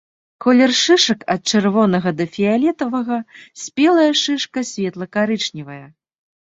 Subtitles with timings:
[0.43, 3.19] Колер шышак ад чырвонага да фіялетавага,
[3.67, 5.83] спелая шышка светла-карычневая.